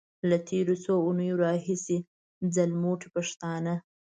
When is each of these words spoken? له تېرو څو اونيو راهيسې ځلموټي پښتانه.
له 0.29 0.37
تېرو 0.49 0.75
څو 0.83 0.93
اونيو 1.05 1.35
راهيسې 1.45 1.97
ځلموټي 2.53 3.07
پښتانه. 3.15 3.73